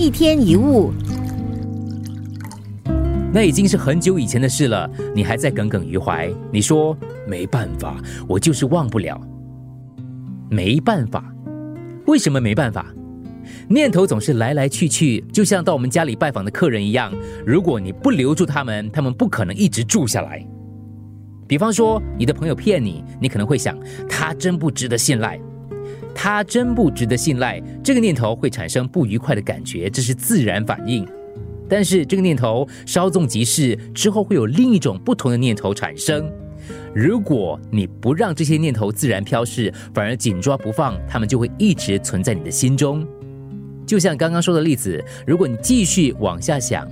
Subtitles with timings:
[0.00, 0.94] 一天一物，
[3.34, 6.32] 那已经是很久以前的事了，你还在耿耿于怀。
[6.50, 6.96] 你说
[7.28, 9.20] 没办法，我就是忘不了。
[10.48, 11.30] 没办法，
[12.06, 12.86] 为什么没办法？
[13.68, 17.12] 念头总是来来去去，就像到我们家里拜访的客人一样。
[17.44, 20.42] 如果你不留住他们，他们不可能一直住下来。
[21.46, 23.78] 比方说，你的朋友骗你，你可能会想，
[24.08, 25.38] 他真不值得信赖。
[26.22, 31.08] 他真不值得信赖，这个念头会产生不愉快的感觉，这是自然反应。
[31.66, 36.30] 但是这个念头稍纵即逝，之后会有另一种不同的念头产生。
[36.94, 43.02] 如果你不让这些念头自然飘逝，反而紧抓不放，他们就会一直存在你的心中。
[43.86, 46.86] 就像刚刚说的例子，如果你继续往下想，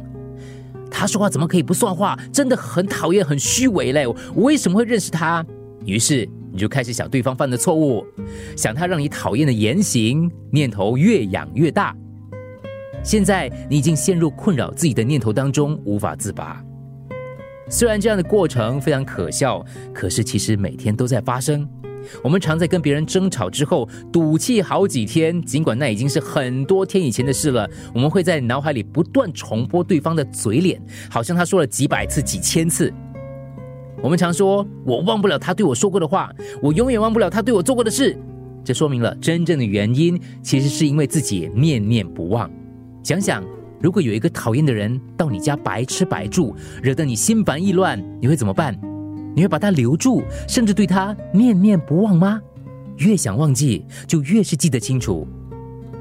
[0.91, 2.19] 他说话怎么可以不算话？
[2.33, 4.07] 真的很讨厌，很虚伪嘞！
[4.07, 5.45] 我为什么会认识他？
[5.85, 6.27] 于是
[6.59, 8.05] 你就开始想对方犯的错误，
[8.57, 11.97] 想他让你讨厌的言行，念头越养越大。
[13.05, 16.61] 现在你已经陷入困扰自己的念头当中，无法自拔。
[17.69, 19.65] 虽然这样的过程非常可笑，
[19.95, 21.65] 可是其实每天都在发生。
[22.25, 27.71] 我们常在跟别人争吵之后赌气好几天，尽管那已经是很多天以前的事了。
[27.95, 32.93] 我们会在脑海里不断重播对方的嘴脸，好像他说了几百次、几千次。
[34.03, 36.33] 我们常说：“我忘不了他对我说过的话，
[36.63, 38.17] 我永远忘不了他对我做过的事。”
[38.65, 42.51] 这说明了真正的原因，其实是因为自己念念不忘。
[43.03, 43.43] 想想，
[43.81, 48.79] 如果有一个讨厌的人到你家白吃白住，惹得你心烦意乱，你会怎么办？
[49.35, 52.41] 你会把他留住，甚至对他念念不忘吗？
[52.99, 55.27] 越想忘记，就越是记得清楚。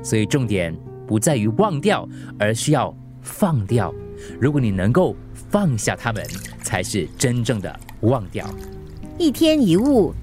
[0.04, 0.76] 所以重点
[1.06, 3.94] 不在于忘掉，而是要放掉。
[4.40, 5.16] 如果你能够
[5.50, 6.26] 放下他们，
[6.64, 8.48] 才是真正的忘掉。
[9.18, 10.14] 一天一物。